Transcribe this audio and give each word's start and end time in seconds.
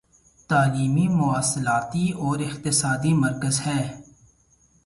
تعلیمی 0.49 1.07
مواصلاتی 1.07 2.13
و 2.13 2.25
اقتصادی 2.25 3.13
مرکز 3.13 3.59
ہے 3.59 4.03